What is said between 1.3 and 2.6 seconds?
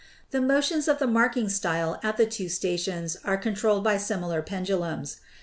style at the two